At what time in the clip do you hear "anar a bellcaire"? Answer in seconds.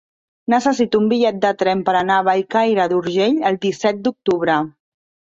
1.99-2.87